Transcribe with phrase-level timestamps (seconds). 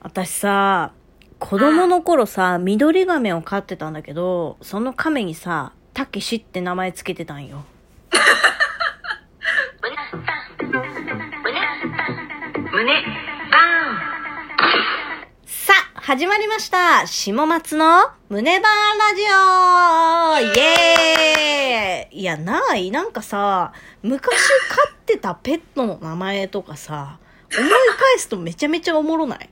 [0.00, 0.92] 私さ、
[1.40, 7.64] 子供の頃さ、緑亀を飼ってたんだけど、その亀にさ、たけしって名前つけてたんよ。
[15.44, 17.04] さあ、始まりました。
[17.08, 19.22] 下松の胸バーンラジ
[20.44, 20.54] オ。
[20.54, 22.20] イエーイ。
[22.20, 22.92] いや、ない。
[22.92, 23.72] なんかさ、
[24.02, 24.36] 昔飼
[24.92, 27.18] ってたペットの名前とかさ、
[27.52, 29.50] 思い返すとめちゃめちゃおもろない？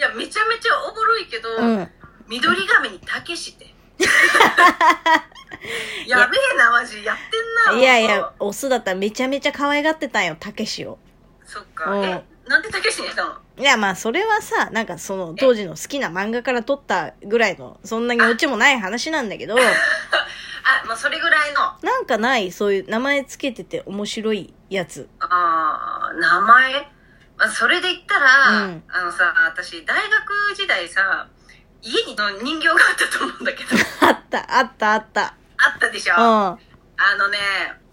[0.00, 1.90] いやめちゃめちゃおもろいけど、うん。
[2.26, 3.66] 緑亀にたけしって。
[6.08, 6.26] や。
[6.26, 7.04] べえなマジ。
[7.04, 7.22] やって
[7.70, 10.98] んないやいや、オスだったらめちゃめちゃ可愛がってたんよ、たけしを。
[11.44, 12.04] そっか、うん。
[12.06, 13.34] えなんでたけしにしたの？
[13.58, 19.60] いや、まあ、それはさ、なんかその、当時の好きな漫画から撮ったぐらいの、そんなにオチもない話なんだけど、 あ
[20.86, 21.76] まあそれぐらいの。
[21.82, 25.10] なんかない、そういう名前つけてて面白いやつ。
[25.20, 26.90] あー名前、
[27.40, 31.26] まあ、それで言ったら、うんあのさ私大学時代さ
[31.82, 32.78] 家にの人形があっ
[33.10, 33.70] たと思うんだけど
[34.06, 35.22] あった、あった、あった。
[35.22, 36.14] あったでしょ？
[36.14, 36.20] うん。
[36.22, 36.58] あ
[37.18, 37.38] のね、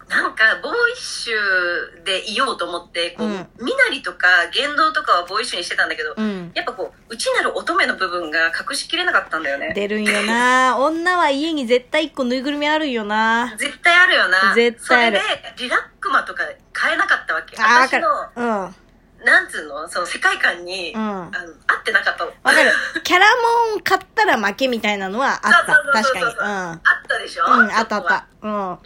[0.08, 6.52] なんか、ボーイッシュでいようと思って、こう、うん身なりとか言動とかはボーイッシュにしてたんだけど、うん。
[6.54, 9.72] やっぱこう、内なる乙女の部分が隠しきれなかったんだよね。
[9.74, 14.52] 出るんよな女は家に絶対一個ぬいぐるみあるんよな絶対あるよな。
[14.54, 16.42] 絶対あるそれで、リラックマとか
[16.74, 17.56] 買えなかったわけ。
[17.58, 18.08] あ私の、。
[18.36, 18.76] うん。
[19.20, 19.24] うん。
[19.24, 22.32] なんつうの、その世界観に、わあの、合ってなかったの。
[22.32, 22.70] かる。
[23.02, 23.26] キャラ
[23.70, 25.74] モン買ったら負けみたいなのはあった。
[25.92, 26.24] 確かに。
[26.24, 27.44] あったでしょ？
[27.46, 27.60] うん。
[27.60, 28.26] うん、あったあった。
[28.42, 28.78] うん。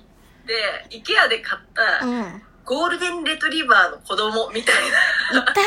[0.46, 0.54] で、
[0.90, 1.62] イケアで買っ
[2.00, 2.42] た、うん。
[2.64, 4.74] ゴールデンレトリバーの子供みたい
[5.32, 5.40] な。
[5.40, 5.60] いた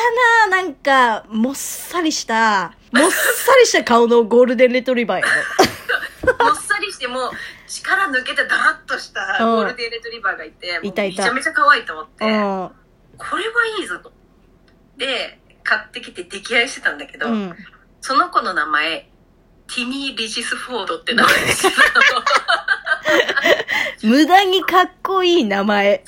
[0.48, 7.32] ななんか、もっさりした、もっさりした顔のゴールデンレトリバーやもっさりしてもう
[7.68, 12.72] 力抜けてダラッとしたうんゴールデンレトリバーがいて、もういたいためちゃめちゃ可愛いと思って、ろ。
[13.18, 14.14] これはいいぞと。
[14.98, 17.34] で、買ってきて溺愛してたんだけど、うん。
[17.34, 17.56] うん。
[18.02, 19.10] その子の名前、
[19.68, 21.68] ティミー・レジス・フォードって名前です。
[24.04, 26.04] 無駄にかっこいい名前。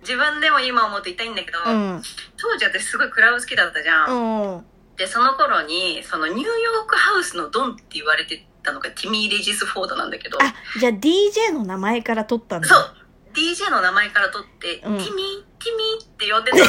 [0.00, 2.02] 自分でも今思うと痛いんだけど、うん。
[2.36, 4.64] 当時私すごいクラブ好きだったじゃん。
[4.96, 12.68] で、その頃に、そのニューヨークハウスのドンって言われてたのがティミー・レジス・フォードなんだけど、あ、じゃあ DJ の名前から取ったんだ。
[12.68, 12.94] そう
[13.34, 16.66] DJ の名前から取って、うんティミー、ティミーって呼んでたんだ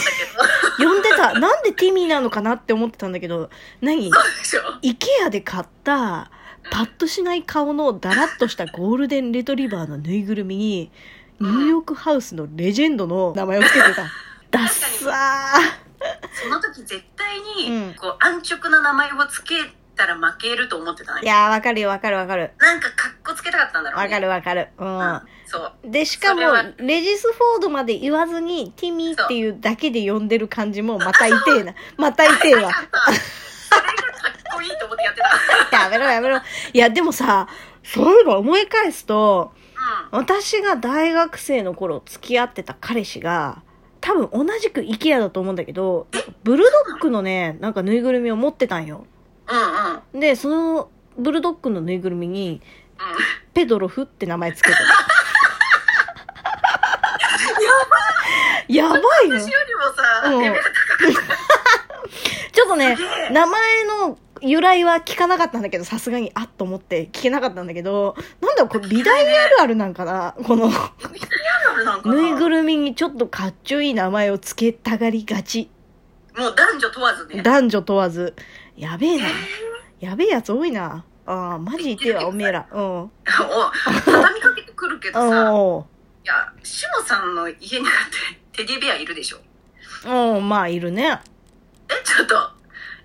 [0.77, 1.39] けど、呼んでた。
[1.39, 3.49] なんでティミーなのかなって思ってたんだけど、
[3.81, 4.11] 何？
[4.11, 6.29] そうでしょイケアで買った、
[6.71, 10.91] パッとしない顔のダラッとしたゴールデンレトリバーのぬいぐるみに、
[11.39, 14.03] ニューヨークハウスのレジェンドの名前をつけてた。
[14.51, 14.87] ダッサ
[16.31, 19.55] その時絶対に、うんこう安直な名前をつけ
[19.95, 21.13] たら負けると思ってた。
[21.13, 22.51] いよやー、わかるよ、わかるわかる。
[22.59, 24.69] なんかかっこつけたかったんだろうねわかるわかる。
[24.77, 25.21] ううんん。
[25.45, 26.41] そうで、しかも
[26.77, 31.73] レジス・フォードまで言わずに、ティミーっていうだけで呼んでる感じも、また痛えな。
[31.97, 32.71] また痛えわ。
[33.69, 35.21] それがかっこいいと思ってやって
[35.71, 36.37] たやめろやめろ。
[36.37, 37.47] いや、でもさ、
[37.83, 39.51] そういえば思い返すと、
[40.11, 43.61] う私が大学生の頃付き合ってた彼氏が、
[43.99, 46.07] 多分同じく IKEA だと思うんだけど、
[46.43, 48.97] ブルドッグのね、なんかぬいぐるみを持ってたんよ。
[48.97, 52.82] んうんうんで、そのブルドッグのぬいぐるみに、うん
[53.53, 54.85] ペドロフって名前つけたの。
[58.67, 59.39] やばいよ。
[59.39, 60.69] 私よりもさ、うんレベル高
[61.27, 61.35] かっ
[62.51, 62.97] ちょっとね
[63.31, 70.35] 名前の由来は聞かなかったんだけど、さすがに、あっと思って聞けなかったんだけど、なんだこれ美大あるあるなんかな？
[70.43, 70.69] この、
[72.03, 75.69] ぬいぐるみにちょっとかっちょいい名前をつけたがりがち。
[76.35, 78.35] もう男女問わずね男女問わず。
[78.75, 79.27] やべえな。
[79.27, 79.29] え
[80.05, 81.05] やべえやつ多いな。
[81.25, 82.65] ああ、マジいてえわ、おめえら。
[82.71, 82.79] うん。
[82.79, 83.09] ーお
[84.05, 85.87] 畳みかけてくるけどさ お
[86.23, 89.37] いやしもさんの家にだってテディベアいるでしょ
[90.05, 91.19] おまあ、いるね。
[91.89, 92.35] えちょっと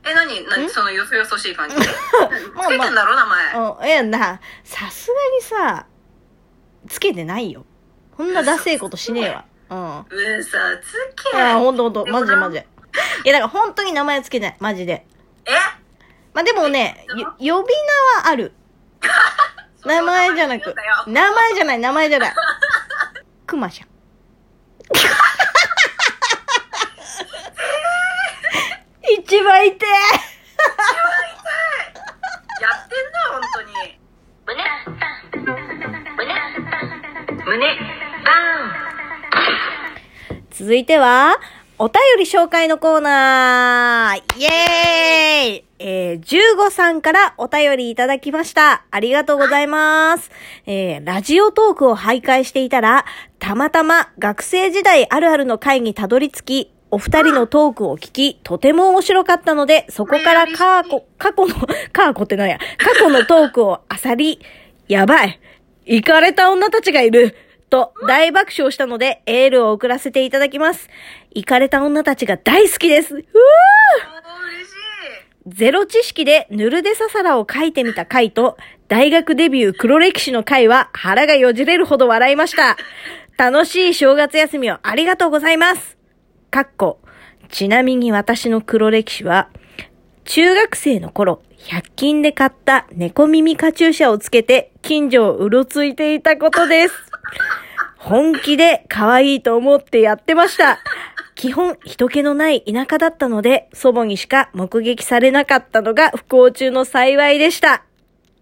[0.04, 0.70] え何何ん？
[0.70, 1.76] そのよそよそしい感じ？
[1.76, 1.88] で つ
[2.54, 3.86] まあけてんだろ名前うん。
[3.86, 5.86] え、な、さすがにさ、
[6.88, 7.64] つけてないよ。
[8.16, 9.44] こんなダセえことしねえわ。
[10.10, 10.38] うん。
[10.38, 12.66] うさつけああ、ほんとほんと、マジでマジで。
[13.24, 14.56] いや、だから本当に名前つけない。
[14.60, 15.06] マジで。
[15.44, 15.52] え？
[16.38, 17.64] まあでもね、呼び名は
[18.26, 18.52] ある。
[19.84, 20.72] 名前じゃなく。
[21.08, 22.34] 名前じゃない、名前じゃない。
[23.44, 23.88] くまちゃん。
[29.18, 29.90] 一番痛え
[32.60, 33.98] やってんな本当に
[34.46, 34.64] 胸
[37.46, 37.66] 胸
[38.24, 38.30] バ
[40.50, 41.40] 続いては、
[41.78, 48.84] お便り紹介のコーナーイエーイえー、15さんからお便りいただきました。
[48.90, 50.30] ありがとうございます。
[50.66, 53.04] えー、ラジオトークを徘徊していたら、
[53.38, 61.54] たまたま学生時代あるあるの会にたどり着き、お二人のトークを聞き、とても面白かったので、そこから過去、過去の、
[61.92, 64.40] 過去ってなんや、過去のトークをあさり、
[64.88, 65.38] やばい、
[65.84, 67.36] 行かれた女たちがいる、
[67.70, 70.88] と大爆笑したので、エールを送らせていただきます。
[71.34, 73.14] 行かれた女たちが大好きです。
[73.14, 74.17] うわー
[75.48, 78.58] ゼロ知識でヌルデササラを書いてみた回と、
[78.88, 82.76] 大学デビュー黒歴史の回は腹がよじれるほど笑いました。
[83.38, 85.96] 楽しい正月休みをありがとうございます。
[86.50, 87.00] かっこ、
[87.48, 89.48] ちなみに私の黒歴史は、
[90.24, 96.94] 中学生の頃、100均で買った猫耳カチューシャをつけて近所をうろついていたことです。
[97.96, 100.78] 本気で可愛いと思ってやってました。
[101.38, 107.84] 基本人気のない田舎だったので、祖母にしか目撃されなかったのが不幸中の幸いでした。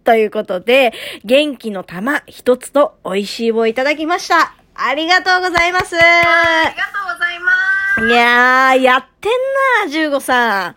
[0.05, 4.55] ということで、元気の玉一つと美味しいをいただきました。
[4.75, 5.95] ありがとうございます。
[5.95, 7.53] ありがとうございま
[7.99, 10.75] すいやー、やってんな、15さん。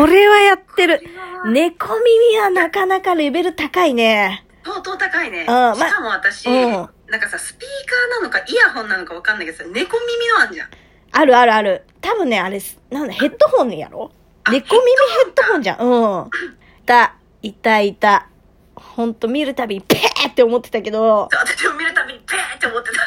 [0.00, 1.00] これはやってる
[1.46, 4.44] 猫耳はなかなかレベル高いね。
[4.64, 5.44] 相当高いね。
[5.46, 10.68] ましかも私、うんなんかさ、スピーカーなのかイヤホンなのかわかんないけどさ、猫耳のあんじゃん。
[11.12, 11.84] あるあるある。
[12.00, 12.60] 多分ね、あれ、
[12.90, 14.10] なんだ、ヘッドホンやろ？
[14.44, 14.86] あ猫耳
[15.24, 15.78] ヘッドホンじゃん。
[15.78, 16.26] うん。
[16.26, 16.30] い
[16.86, 18.26] た、いた、いた。
[18.74, 22.98] ほんと見るたびにペーって思ってたけど、私も見るたびにペーって思ってた。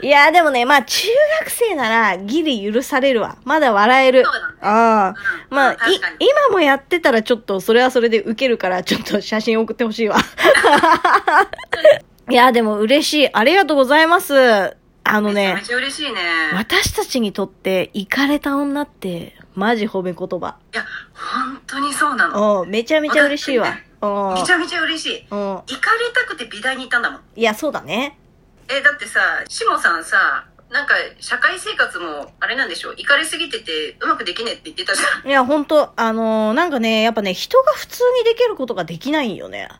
[0.06, 1.08] いや、でもね、まあ中
[1.40, 3.36] 学生ならギリ許されるわ。
[3.44, 4.24] まだ笑える。
[4.24, 5.08] そうだねああ。
[5.08, 5.14] うん
[5.56, 5.76] まあ、
[6.18, 10.18] 今もやってたらちょっと、それはそれでウケるから、ちょっと写真送ってほしいわ。
[12.30, 13.30] いや、でも嬉しい。
[13.32, 14.76] ありがとうございます。
[15.04, 16.20] あのねめちゃ嬉しいね。
[16.54, 20.56] 私たちにとって、イかれた女って、マジ褒め言葉。
[20.72, 20.84] いや、
[21.14, 22.62] 本当にそうなの。
[22.62, 23.68] うん、めちゃめちゃ嬉しいわ。
[24.00, 24.34] うん。
[24.34, 25.26] めちゃめちゃ嬉しい。
[25.30, 25.38] うん。
[25.38, 27.20] 行かれたくて美大に行ったんだもん。
[27.36, 28.18] いや、そうだね。
[28.68, 32.88] え、だってさ、しもさんさ、なんか社会生活もあれなんでしょ？
[32.94, 35.28] 行かれすぎててうまくできねえって言ってたじゃん。
[35.28, 39.68] いや、ほんと、あのーなんかね、やっぱね、人が普通にできることができないよね。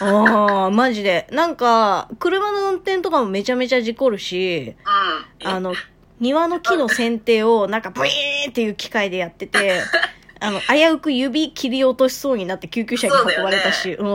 [0.00, 1.26] ああ、マジで。
[1.30, 4.76] なんか、車の運転とかもめちゃめちゃ事故るし、
[5.42, 5.48] うん。
[5.48, 5.74] あの、
[6.20, 9.80] 庭の木の剪定をなんかブイーンっていう機械でやってて、
[10.40, 14.06] あの、危うく指切り落としそうになって救急車に運ばれたし、う,、ん。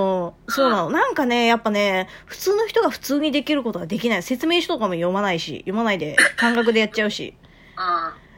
[0.48, 0.90] そうなの。
[0.90, 4.24] なんかね、やっぱね、普通の人が普通にできることができない。
[4.24, 7.36] 説明書とかも読まないし、読まないで、感覚でやっちゃうし。
[7.78, 7.84] うん。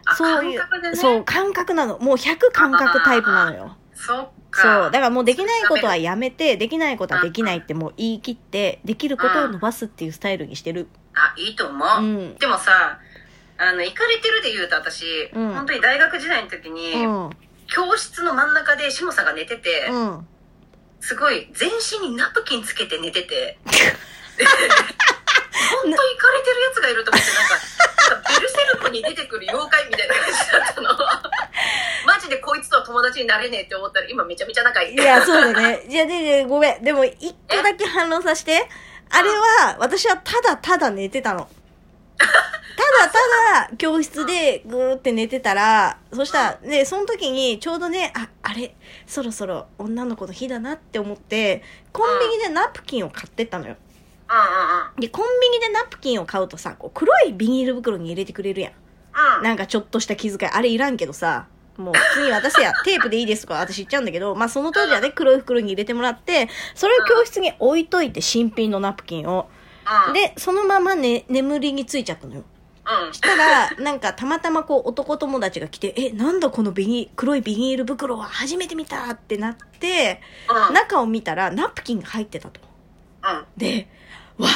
[0.05, 1.99] あそういう感覚で、ね、そう、感覚なの。
[1.99, 3.75] もう100感覚タイプなのよ。
[3.93, 4.40] そっか。
[4.61, 4.81] そう。
[4.85, 10.87] だからもうできないことはやめて、できないことはできないってもう言い切って、できることを伸ばすっていうスタイルにしてる。
[11.13, 11.87] あ、いいと思う。
[12.01, 12.35] うん。
[12.35, 12.99] でもさ、
[13.57, 17.29] あの、行かれてるで言うと私、うん本当に大学時代の時に、うん。
[17.67, 20.27] 教室の真ん中でしもさんが寝てて、うん。
[20.99, 23.73] すごい全身にナプキンつけて寝てて、 本
[25.83, 27.55] 当に行かれてるやつがいると思って、なんか、
[28.15, 30.89] なんかベルセルクに出てくる妖怪みたいな感じだったの。
[32.05, 34.93] マジでこいつとは友達になれねえって思ったら今めちゃめちゃ仲いい。
[34.93, 35.83] いや、そうだね。
[35.89, 36.83] いや、で、で、ごめん。
[36.83, 38.69] でも、一個だけ反論させて。
[39.09, 41.49] あれは、私はただただ寝てたの。
[42.17, 42.25] た
[43.05, 48.75] だただ、教室でぐーって寝てたら、そしたら、で、その時に、ちょうどね、あ、あれ、
[49.07, 53.75] そろそろ女の子の日だなって思って、コンビニでナプキンを買ってったのよ。
[54.97, 58.73] で、コンビニでナプキンを買うとさ、こう黒いビニール袋に入れてくれるやん。
[59.43, 60.51] なんかちょっとした気遣い。
[60.51, 61.47] あれいらんけどさ、
[61.81, 63.55] もう普通に私や、テープでいいですとか？
[63.55, 69.49] 私言っちゃうんだけど、まあその当時はね、黒い袋に入れてもらって、それを教室に置いといて、新品のナプキンを。
[70.07, 72.43] うん、で、そのままね、眠りについちゃったのよ。
[73.05, 73.13] うん。
[73.13, 80.21] したら、なんかたまたまこう男友達が来て、え、なんだこのビニ黒いビニール袋は初めて見たってなって、
[80.69, 80.73] うん。
[80.73, 82.61] 中を見たらナプキンが入ってたと。
[83.23, 83.45] うん。
[83.57, 83.87] で、
[84.37, 84.47] わ、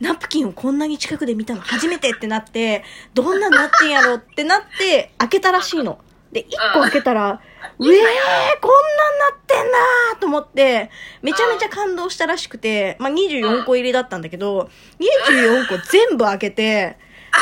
[0.00, 5.98] ナプキンをこんなに近くで見たの初めてってなって、どんなんなってんやろってなって、開けたらしいの。
[6.32, 10.90] で、一個開けたら、うえー、こんなんなってんなーと思って、
[11.22, 16.98] めちゃめちゃ感動したらしくて、まあ、24個入りだったんだけど、24個全部開けて、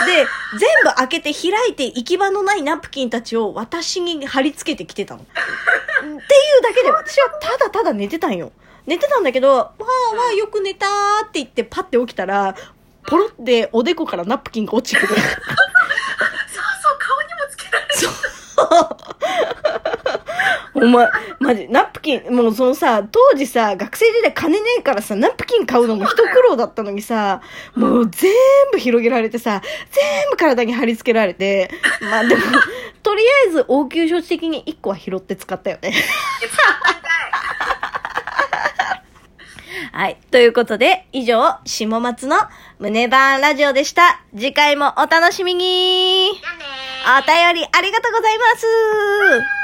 [0.07, 0.27] で、
[0.59, 5.23] 全部開けて開いて行き場のないナプキンたちを私に貼り付けてきてたの。
[5.23, 6.17] っていう
[6.63, 8.53] だけで私はただただ寝てたんよ。
[8.87, 12.55] 寝てたんだけど、わーわーよく寝たーって言ってパッて起きたら、
[13.07, 15.21] ポロっておでこからナプキンが落ちてくる。
[15.21, 17.89] そうそう、顔にもつけられる。
[20.81, 21.09] お前、
[21.41, 27.41] マジ、ナプキン、もうそのさ、当時さ、学生時代金ねえからさ、ナプキン買うのも一苦労だったのにさ、
[27.75, 28.33] もう全
[28.73, 31.71] 部広げられてさ、全部体に貼り付けられて、
[32.01, 32.43] まあでも、
[33.03, 35.93] とりあえず応急処置的に一個は拾って使ったよね。
[39.93, 40.17] はい。
[40.31, 42.37] ということで、以上、下松の
[42.79, 44.21] 胸バーンラジオでした。
[44.33, 46.31] 次回もお楽しみに。
[46.31, 49.58] お便りありがとうございます。